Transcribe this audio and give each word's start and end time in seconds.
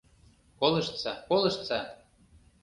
Колыштса, 0.59 1.11
колыштса! 1.29 1.79